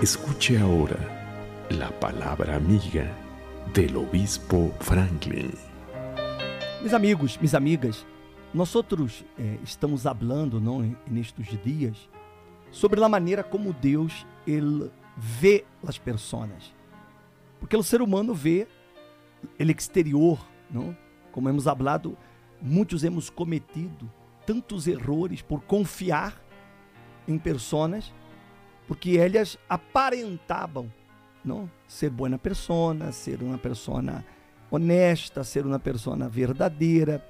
[0.00, 0.96] Escuche ahora
[1.70, 3.12] la palabra amiga
[3.74, 5.50] del obispo Franklin.
[6.80, 8.06] Meus amigos, minhas amigas,
[8.54, 12.08] nós outros é, estamos falando não, nestes dias
[12.70, 16.72] sobre a maneira como Deus ele vê as pessoas.
[17.58, 18.68] Porque o ser humano vê
[19.58, 20.38] ele exterior,
[20.70, 20.96] não?
[21.32, 22.16] Como hemos falado,
[22.62, 24.08] muitos hemos cometido
[24.46, 26.40] tantos erros por confiar
[27.26, 28.12] em pessoas
[28.88, 30.90] porque elas aparentavam
[31.44, 34.24] não ser boa persona, ser uma persona
[34.70, 37.22] honesta, ser uma persona verdadeira.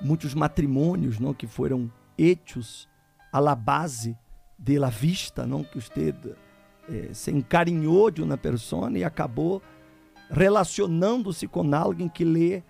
[0.00, 2.88] Muitos matrimônios não que foram hechos
[3.32, 4.16] à la base
[4.56, 6.14] de la vista, não que você
[6.88, 9.60] eh, se encarinhou de uma persona e acabou
[10.30, 12.62] relacionando-se com alguém que lhe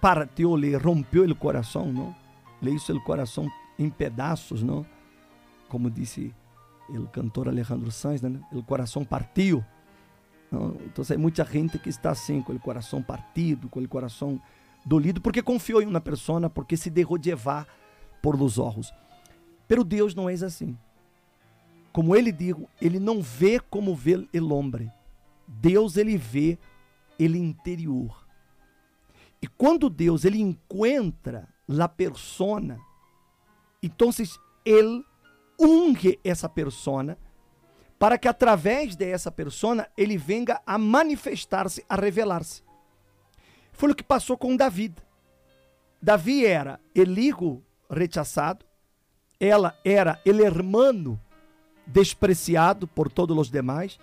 [0.00, 2.14] partiu, lhe rompeu o coração, não?
[2.62, 4.86] Le hizo o coração em pedaços, não?
[5.70, 6.34] Como disse
[6.88, 8.40] o cantor Alejandro Sanz, né?
[8.52, 9.64] o coração partiu.
[10.52, 14.40] Então, é muita gente que está assim, com o coração partido, com o coração
[14.84, 17.66] dolido, porque confiou em uma pessoa, porque se deixou levar
[18.20, 18.92] por los olhos.
[19.68, 20.76] Pero Deus não é assim.
[21.92, 24.90] Como ele digo, ele não vê como vê o homem.
[25.46, 26.58] Deus ele vê
[27.18, 28.26] ele interior.
[29.40, 32.78] E quando Deus ele encontra a persona,
[33.82, 34.10] então
[34.64, 35.04] ele
[35.60, 37.18] unge essa persona
[37.98, 42.62] para que através dessa persona ele venga a manifestar-se, a revelar-se.
[43.72, 44.94] Foi o que passou com Davi.
[46.00, 48.64] Davi era Eligo rechaçado,
[49.38, 51.20] ela era el hermano
[51.86, 53.98] despreciado por todos os demais,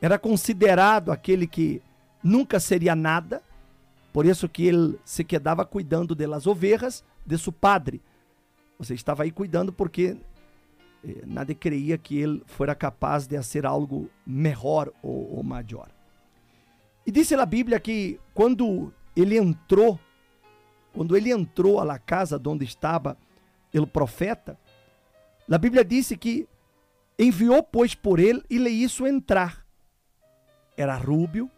[0.00, 1.82] era considerado aquele que
[2.22, 3.42] nunca seria nada,
[4.12, 8.00] por isso que ele se quedava cuidando das ovelhas de seu padre.
[8.78, 10.16] Você estava aí cuidando porque
[11.26, 15.90] nadie creía que ele fuera capaz de hacer algo mejor ou, ou maior.
[17.06, 19.98] E disse a Bíblia que quando ele entrou,
[20.92, 23.16] quando ele entrou à casa onde estava
[23.74, 24.58] o profeta,
[25.50, 26.48] a Bíblia disse que
[27.18, 29.66] enviou, pois, por ele e lhe hizo entrar.
[30.76, 31.50] Era rúbio,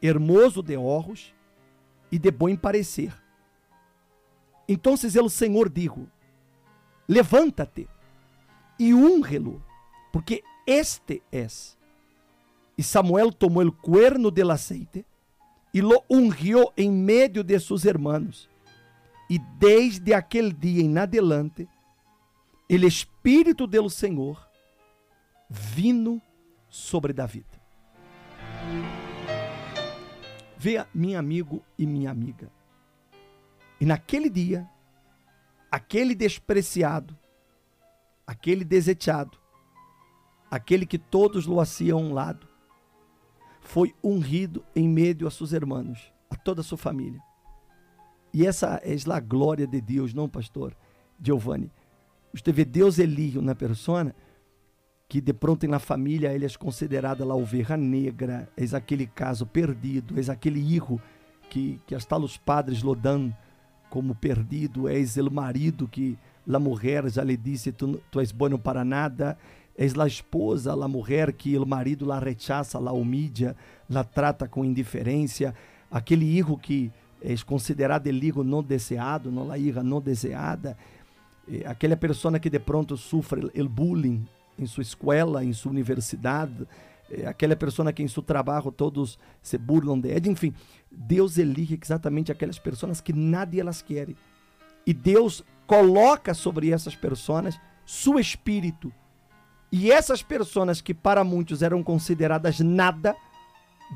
[0.00, 1.34] hermoso de olhos
[2.10, 3.12] e de bom parecer.
[4.68, 6.08] Então o Senhor digo:
[7.08, 7.88] Levanta-te
[8.78, 9.62] e úngelo,
[10.12, 11.78] porque este es.
[12.76, 15.04] E Samuel tomou o cuerno del aceite
[15.72, 18.48] e lo ungió em meio de seus hermanos.
[19.28, 21.68] E desde aquele dia em adelante,
[22.68, 24.48] o Espírito do Senhor
[25.48, 26.20] vino
[26.68, 27.46] sobre David.
[30.58, 32.50] Veja, meu amigo e minha amiga.
[33.80, 34.68] E naquele dia,
[35.70, 37.18] aquele despreciado,
[38.32, 39.38] aquele desechado,
[40.50, 42.48] aquele que todos lo hacíam a um lado,
[43.60, 47.20] foi ungido em meio a seus irmãos, a toda a sua família.
[48.32, 50.74] E essa é a glória de Deus, não, pastor
[51.22, 51.70] Giovanni?
[52.32, 54.14] Vê Deus elige na persona
[55.06, 60.18] que de pronto na família ele é considerada a ovelha negra, é aquele caso perdido,
[60.18, 60.98] é aquele hijo
[61.50, 62.96] que, que hasta os padres lo
[63.92, 66.16] como perdido, és o marido que
[66.46, 69.36] la mulher já lhe disse, tu, tu és bueno para nada,
[69.76, 73.54] és la esposa, la mulher que o marido la rechaça, la humilha,
[73.90, 75.54] la trata com indiferença,
[75.90, 80.74] aquele hijo que é considerado el hijo não desejado, não la hija não desejada,
[81.46, 84.26] eh, aquela pessoa que de pronto sofre o bullying
[84.58, 86.66] em sua escola, em sua universidade,
[87.26, 90.54] aquela pessoa que em seu trabalho todos se burlam de ela, enfim,
[90.90, 94.08] Deus elige exatamente aquelas pessoas que nadie elas quer.
[94.86, 98.92] E Deus coloca sobre essas pessoas seu espírito.
[99.70, 103.16] E essas pessoas que para muitos eram consideradas nada,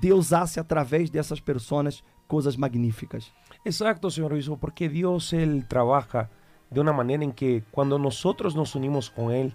[0.00, 3.32] Deus hace através dessas pessoas coisas magníficas.
[3.64, 6.30] Exacto, Senhor Obispo, porque Deus ele trabalha
[6.70, 8.16] de uma maneira em que quando nós
[8.54, 9.54] nos unimos com Ele,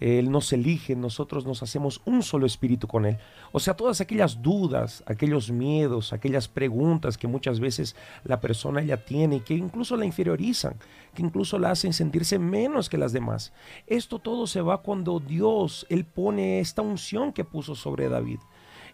[0.00, 3.18] Él nos elige, nosotros nos hacemos un solo espíritu con Él.
[3.52, 7.94] O sea, todas aquellas dudas, aquellos miedos, aquellas preguntas que muchas veces
[8.24, 10.76] la persona ya tiene y que incluso la inferiorizan,
[11.14, 13.52] que incluso la hacen sentirse menos que las demás.
[13.86, 18.40] Esto todo se va cuando Dios, Él pone esta unción que puso sobre David.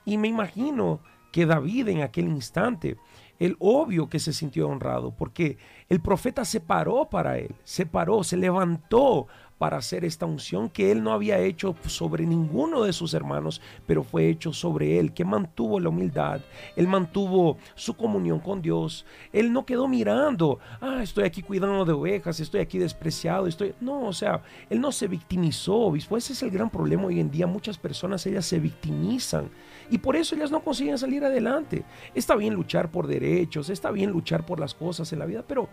[0.04, 1.00] Y me imagino
[1.32, 2.96] que David en aquel instante,
[3.38, 5.58] el obvio que se sintió honrado, porque
[5.88, 9.26] El profeta se paró para él, se paró, se levantó
[9.60, 14.02] para hacer esta unción que él no había hecho sobre ninguno de sus hermanos, pero
[14.02, 16.40] fue hecho sobre él, que mantuvo la humildad,
[16.76, 19.04] él mantuvo su comunión con Dios,
[19.34, 23.74] él no quedó mirando, ah, estoy aquí cuidando de ovejas, estoy aquí despreciado, estoy...
[23.82, 27.30] No, o sea, él no se victimizó, obispo, ese es el gran problema hoy en
[27.30, 29.50] día, muchas personas, ellas se victimizan
[29.90, 31.84] y por eso ellas no consiguen salir adelante.
[32.14, 35.68] Está bien luchar por derechos, está bien luchar por las cosas en la vida, pero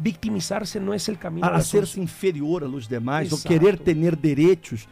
[0.00, 1.44] victimizar-se não é o caminho.
[1.44, 3.42] A, a ser-se inferior a los demais, Exato.
[3.42, 4.88] ou querer ter direitos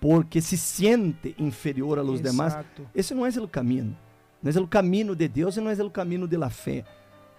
[0.00, 2.30] porque se sente inferior a los Exato.
[2.30, 2.66] demás.
[2.94, 3.96] Esse não é o caminho.
[4.42, 6.84] Não é o caminho de Deus e não é o caminho da fé.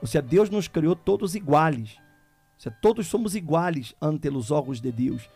[0.02, 1.96] Ou seja, Deus nos criou todos iguais.
[1.98, 5.30] Ou seja, todos somos iguais ante os olhos de Deus.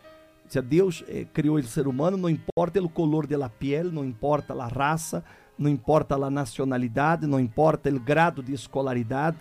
[0.44, 4.04] Ou seja, Deus eh, criou o ser humano, não importa o color da pele, não
[4.04, 5.22] importa a raça,
[5.58, 9.36] não importa a nacionalidade, não importa o grado de escolaridade,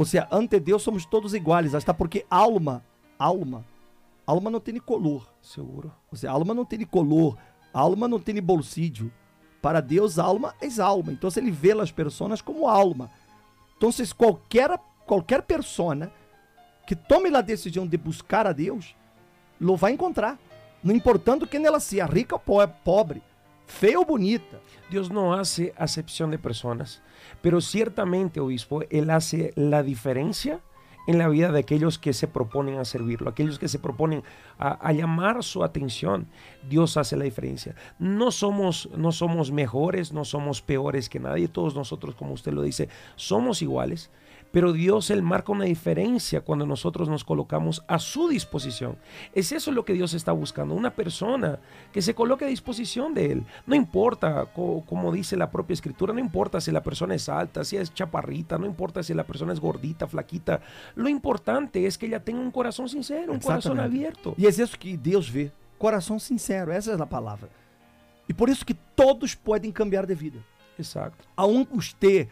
[0.00, 2.82] ou seja, ante Deus somos todos iguais, até porque alma,
[3.18, 3.66] alma,
[4.26, 5.30] alma não tem color.
[5.42, 5.92] Seguro.
[6.10, 7.36] Ou seja, alma não tem color,
[7.70, 9.12] alma não tem bolsídio.
[9.60, 11.12] Para Deus, alma é alma.
[11.12, 13.10] Então, ele vê as pessoas como alma.
[13.76, 14.70] Então, qualquer,
[15.04, 16.10] qualquer persona
[16.86, 18.96] que tome a decisão de buscar a Deus,
[19.60, 20.38] lo vai encontrar.
[20.82, 23.22] Não importando quem ela seja, rica ou pobre,
[23.70, 24.60] feia ou bonita.
[24.90, 27.00] Deus não hace acepção de pessoas.
[27.40, 30.60] Pero ciertamente, obispo, Él hace la diferencia
[31.06, 34.22] en la vida de aquellos que se proponen a servirlo, aquellos que se proponen
[34.58, 36.28] a, llamar su atención.
[36.68, 37.74] Dios hace la diferencia.
[37.98, 41.48] No somos, no somos mejores, no somos peores que nadie.
[41.48, 44.10] Todos nosotros, como usted lo dice, somos iguales.
[44.50, 48.96] Pero Dios, Él marca una diferencia cuando nosotros nos colocamos a su disposición.
[49.32, 51.60] Es eso lo que Dios está buscando, una persona
[51.92, 53.44] que se coloque a disposición de Él.
[53.66, 57.76] No importa, como dice la propia escritura, no importa si la persona es alta, si
[57.76, 60.60] es chaparrita, no importa si la persona es gordita, flaquita.
[60.96, 64.34] Lo importante es que ella tenga un corazón sincero, un corazón abierto.
[64.36, 67.48] Y es eso que Dios ve, corazón sincero, esa es la palabra.
[68.28, 70.38] E por isso que todos podem cambiar de vida.
[70.78, 71.16] Exato.
[71.34, 72.28] Aún usted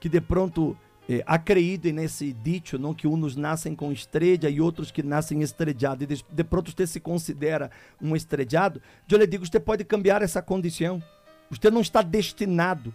[0.00, 0.76] que de pronto
[1.08, 6.04] é, acreditem nesse dito, não que uns nascem com estrela e outros que nascem estrelhados,
[6.04, 7.70] e de, de pronto você se considera
[8.00, 11.02] um estrelado, eu lhe digo, você pode cambiar essa condição.
[11.50, 12.94] Você não está destinado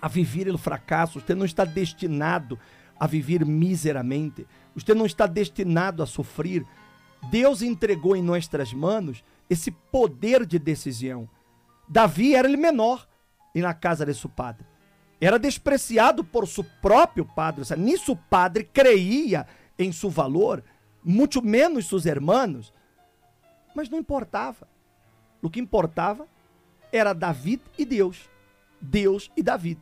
[0.00, 2.58] a viver o fracasso, você não está destinado
[2.98, 6.64] a viver miseramente, você não está destinado a sofrer.
[7.30, 11.28] Deus entregou em nossas mãos esse poder de decisão.
[11.88, 13.06] Davi era ele menor
[13.54, 14.66] e na casa de seu padre
[15.20, 17.64] era despreciado por seu próprio padre.
[17.76, 19.46] Nisso o padre creía
[19.78, 20.62] em seu valor,
[21.02, 22.72] muito menos seus hermanos.
[23.74, 24.68] Mas não importava.
[25.42, 26.26] O que importava
[26.92, 28.28] era David e Deus.
[28.80, 29.80] Deus e David.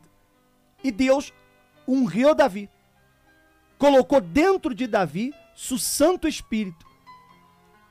[0.83, 1.33] E Deus
[1.87, 2.69] ungiu Davi.
[3.77, 6.85] Colocou dentro de Davi seu Santo Espírito.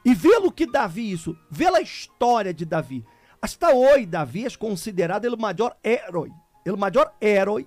[0.05, 3.05] E vê-lo que Davi, isso, vê a história de Davi.
[3.41, 6.31] Hasta hoje, Davi é considerado o maior herói
[6.73, 7.67] o maior herói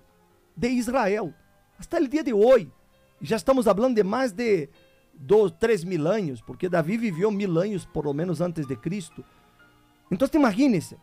[0.56, 1.34] de Israel.
[1.78, 2.72] Hasta o dia de hoje.
[3.22, 4.70] Já estamos falando de mais de
[5.14, 9.24] dois, três mil anos, porque Davi viveu mil anos, por lo menos antes de Cristo.
[10.10, 10.98] Então, imagine-se,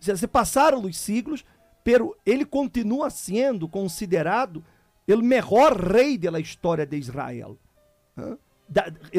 [0.00, 1.44] se passaram os siglos,
[1.82, 4.64] pero ele continua sendo considerado
[5.08, 7.58] o melhor rei da história de Israel.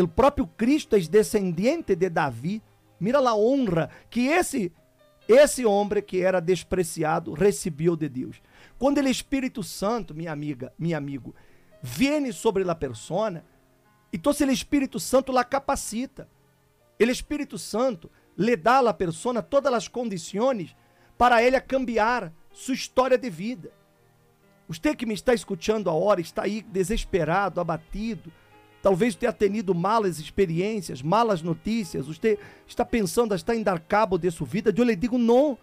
[0.01, 2.61] O próprio Cristo é descendente de Davi.
[2.99, 4.71] Mira a honra que esse
[5.27, 8.41] esse homem que era despreciado recebeu de Deus.
[8.79, 11.35] Quando o Espírito Santo, minha amiga, meu amigo,
[11.81, 13.43] vem sobre a persona,
[14.11, 16.29] então o Espírito Santo la capacita.
[16.99, 20.75] O Espírito Santo lhe dá à persona todas as condições
[21.17, 23.71] para ele cambiar sua história de vida.
[24.67, 28.31] Você que me está escutando agora está aí desesperado, abatido,
[28.87, 32.07] Talvez tenha tenido malas experiências, malas notícias.
[32.07, 34.73] Você está pensando, está em dar cabo de sua vida.
[34.73, 35.57] Eu lhe digo, não.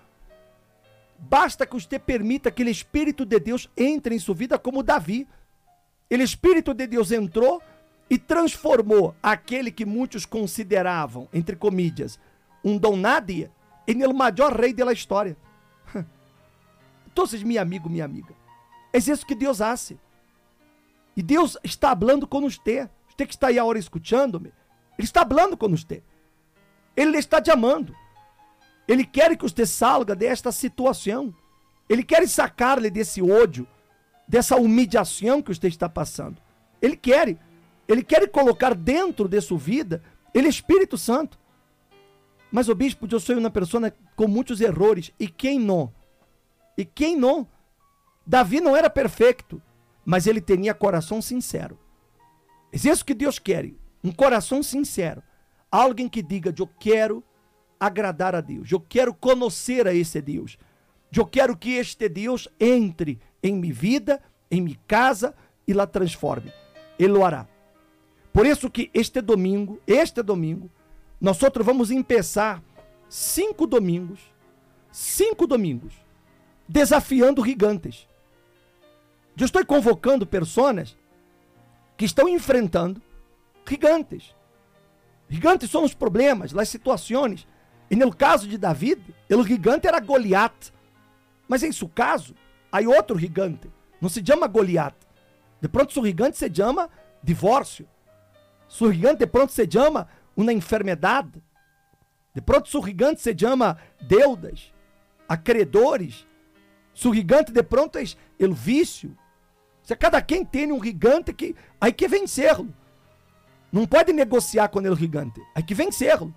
[1.19, 5.26] Basta que você permita que o Espírito de Deus entre em sua vida como Davi.
[6.11, 7.62] O Espírito de Deus entrou
[8.11, 12.21] e transformou aquele que muitos consideravam, entre comillas,
[12.62, 13.50] um dom nadie,
[13.88, 15.35] em o maior rei da história.
[17.11, 18.35] Então, meu amigo, minha amiga,
[18.93, 19.99] é isso que Deus hace.
[21.16, 22.90] E Deus está falando com você.
[23.16, 24.52] Você que está aí agora escutando-me,
[24.99, 26.02] Ele está falando com você.
[26.97, 27.94] Ele está te amando.
[28.87, 31.35] Ele quer que você salga desta situação.
[31.88, 33.66] Ele quer sacar-lhe desse ódio,
[34.26, 36.40] dessa humilhação que você está passando.
[36.80, 37.37] Ele quer.
[37.87, 40.02] Ele quer colocar dentro de sua vida
[40.33, 41.38] Ele é Espírito Santo.
[42.50, 45.11] Mas o bispo, eu sou uma pessoa com muitos erros.
[45.18, 45.92] E quem não?
[46.76, 47.47] E quem não?
[48.26, 49.61] Davi não era perfeito,
[50.04, 51.78] mas ele tinha coração sincero.
[52.75, 53.71] É isso que Deus quer.
[54.02, 55.23] Um coração sincero.
[55.71, 57.23] Alguém que diga: Eu quero
[57.78, 58.71] agradar a Deus.
[58.73, 60.59] Eu quero conhecer a esse Deus.
[61.16, 65.33] Eu quero que este Deus entre em minha vida, em minha casa
[65.66, 66.52] e la transforme.
[66.99, 67.47] Ele o hará.
[68.33, 70.69] Por isso que este domingo, este domingo,
[71.21, 72.61] nós outros vamos começar
[73.09, 74.19] cinco domingos,
[74.90, 75.95] cinco domingos,
[76.69, 78.09] desafiando gigantes.
[79.38, 80.97] Eu estou convocando pessoas
[81.96, 83.00] que estão enfrentando
[83.68, 84.34] gigantes.
[85.28, 87.46] Gigantes são os problemas, as situações.
[87.90, 90.72] E no caso de David, o gigante era Goliat.
[91.48, 92.34] Mas em seu caso,
[92.70, 93.70] há outro gigante.
[94.00, 94.94] Não se chama Goliat.
[95.60, 96.90] De pronto, seu gigante se chama
[97.22, 97.88] divórcio.
[98.68, 101.42] Seu gigante, de pronto, se chama uma enfermidade.
[102.34, 104.72] De pronto, seu gigante se chama deudas,
[105.28, 106.26] acreedores.
[106.94, 109.16] Seu gigante, de pronto, é o vício.
[109.84, 112.74] Se cada quem tem um gigante que aí que vencê-lo.
[113.70, 116.34] Não pode negociar com o gigante, aí que vencê-lo.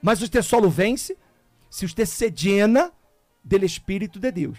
[0.00, 1.16] Mas o vence
[1.68, 2.92] se você se llena
[3.44, 4.58] do Espírito de Deus.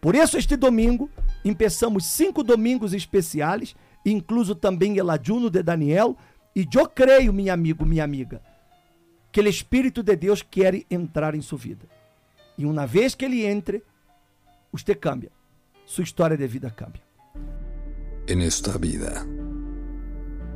[0.00, 1.10] Por isso, este domingo,
[1.42, 6.16] começamos cinco domingos especiais, incluso também o ajuno de Daniel.
[6.54, 8.42] E eu creio, meu amigo, minha amiga,
[9.30, 11.86] que o Espírito de Deus quer entrar em sua vida.
[12.58, 13.82] E uma vez que ele entre,
[14.72, 15.30] você cambia.
[15.90, 17.02] Sua história de vida cambia.
[18.28, 19.26] En esta vida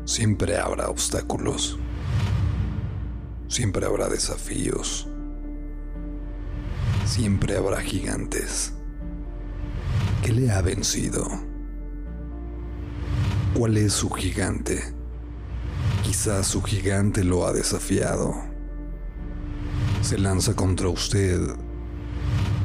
[0.05, 1.76] siempre habrá obstáculos,
[3.49, 5.09] siempre habrá desafíos,
[7.05, 8.75] siempre habrá gigantes.
[10.23, 11.26] ¿Qué le ha vencido?
[13.55, 14.95] ¿Cuál es su gigante?
[16.05, 18.37] Quizás su gigante lo ha desafiado.
[20.00, 21.41] Se lanza contra usted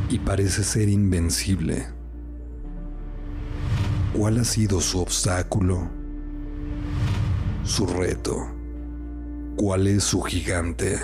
[0.07, 1.98] y parece ser invencible.
[4.13, 5.87] ¿Cuál ha sido su obstáculo?
[7.63, 8.49] Su reto.
[9.55, 10.99] ¿Cuál es su gigante?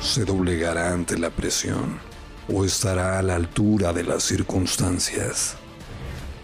[0.00, 2.00] ¿Se doblegará ante la presión
[2.52, 5.56] o estará a la altura de las circunstancias?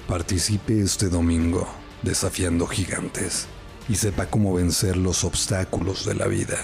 [0.07, 1.67] Participe este domingo
[2.03, 3.47] desafiando gigantes
[3.89, 6.59] y sepa cómo vencer los obstáculos de la vida.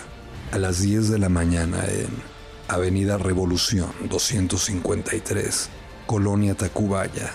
[0.52, 2.33] A las 10 de la mañana en
[2.68, 5.68] Avenida Revolución 253,
[6.06, 7.34] Colonia Tacubaya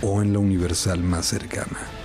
[0.00, 2.03] o en la Universal más cercana.